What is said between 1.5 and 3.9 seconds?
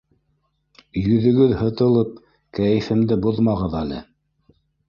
һытылып— кәйефемде боҙмағыҙ